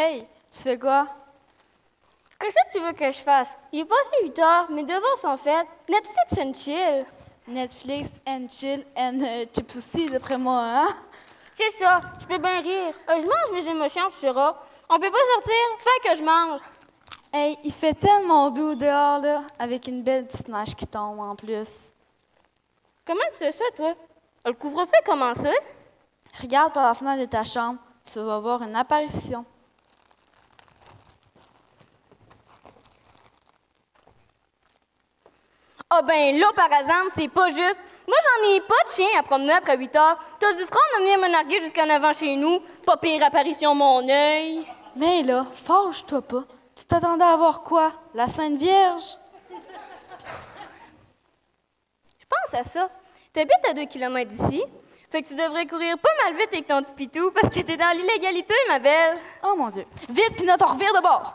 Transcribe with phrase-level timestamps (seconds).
[0.00, 1.08] Hey, tu fais quoi?
[2.38, 3.56] Qu'est-ce que tu veux que je fasse?
[3.72, 5.66] Il est passé 8 heures, mes devoirs sont faits.
[5.88, 7.04] Netflix and chill.
[7.48, 10.86] Netflix and chill and euh, chips aussi, d'après moi, hein?
[11.56, 12.94] C'est ça, je peux bien rire.
[13.08, 14.54] Euh, je mange mes émotions, tu sauras.
[14.88, 16.60] On peut pas sortir, fais que je mange.
[17.32, 21.34] Hey, il fait tellement doux dehors, là, avec une belle petite neige qui tombe en
[21.34, 21.92] plus.
[23.04, 23.96] Comment tu sais ça, toi?
[24.46, 25.50] Le couvre-feu a commencé?
[26.40, 29.44] Regarde par la fenêtre de ta chambre, tu vas voir une apparition.
[35.98, 37.82] Ah ben là, par exemple, c'est pas juste.
[38.06, 40.16] Moi, j'en ai pas de chien à promener après 8 heures.
[40.38, 42.60] T'as du front de venir me narguer jusqu'en avant chez nous.
[42.86, 44.64] Pas pire apparition, mon œil.
[44.94, 46.44] Mais là, fâche-toi pas.
[46.76, 47.92] Tu t'attendais à voir quoi?
[48.14, 49.18] La Sainte Vierge?
[52.20, 52.88] Je pense à ça.
[53.32, 54.62] T'habites à 2 km d'ici.
[55.10, 57.76] Fait que tu devrais courir pas mal vite avec ton petit pitou parce que t'es
[57.76, 59.18] dans l'illégalité, ma belle.
[59.42, 59.84] Oh mon Dieu.
[60.08, 61.34] Vite, puis on revire de bord.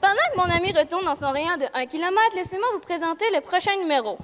[0.00, 3.40] Pendant que mon ami retourne dans son rayon de 1 km, laissez-moi vous présenter le
[3.40, 4.18] prochain numéro.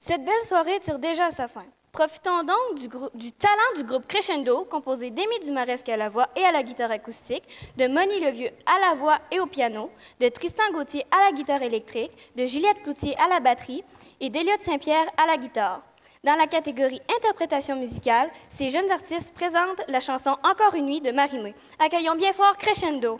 [0.00, 1.64] Cette belle soirée tire déjà à sa fin.
[1.92, 6.52] Profitons donc du, talent du groupe Crescendo, composé d'Émy Dumaresque à la voix et à
[6.52, 7.42] la guitare acoustique,
[7.76, 11.62] de Moni Levieux à la voix et au piano, de Tristan Gauthier à la guitare
[11.62, 13.82] électrique, de Juliette Cloutier à la batterie
[14.20, 15.82] et d'Eliott Saint-Pierre à la guitare.
[16.24, 21.12] Dans la catégorie interprétation musicale, ces jeunes artistes présentent la chanson Encore une nuit de
[21.12, 21.54] Marimé.
[21.78, 23.18] Accueillons bien fort Crescendo.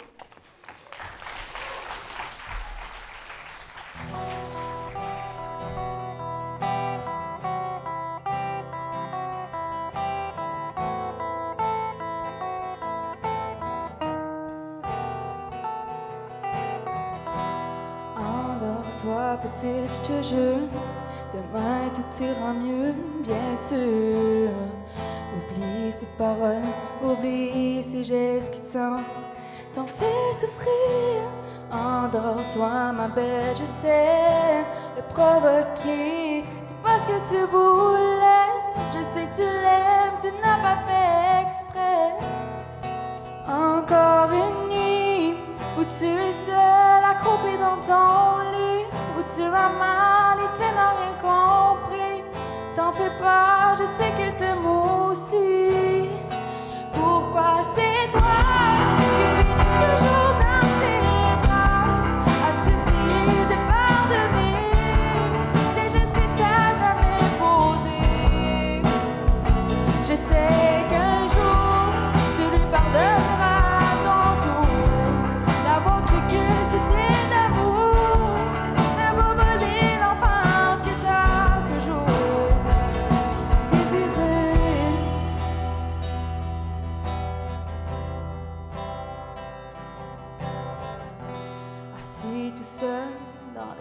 [18.18, 21.05] Endors-toi, petite, je te jure.
[21.34, 24.50] Demain tout ira mieux, bien sûr.
[25.36, 26.62] Oublie ces paroles,
[27.02, 28.96] oublie ces gestes qui t'en,
[29.74, 31.22] t'en fait souffrir.
[31.72, 34.64] Endors-toi, ma belle, je sais
[34.96, 36.44] le provoquer.
[36.66, 38.26] C'est pas ce que tu voulais.
[38.94, 42.14] Je sais que tu l'aimes, tu n'as pas fait exprès.
[43.48, 45.34] Encore une nuit
[45.78, 48.45] où tu es seul accroupi dans ton lit,
[49.34, 52.22] tu vas mal et tu n'as rien compris.
[52.76, 56.10] T'en fais pas, je sais qu'elle t'aime aussi.
[56.92, 58.36] Pourquoi c'est toi
[59.16, 60.05] qui finis toujours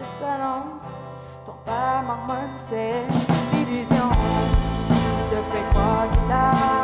[0.06, 0.62] salon,
[1.44, 3.02] ton père marmonne ses
[3.52, 4.12] illusions.
[4.90, 6.75] Il se fait croire qu'il a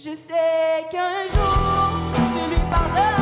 [0.00, 1.58] Je sais qu'un jour,
[2.32, 3.17] tu lui pardonnes.